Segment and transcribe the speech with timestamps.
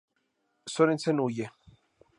[0.75, 1.49] Sorensen huye.